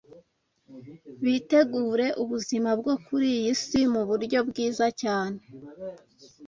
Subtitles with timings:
[1.23, 5.39] bitegura ubuzima bwo kuri iyi si mu buryo bwiza cyane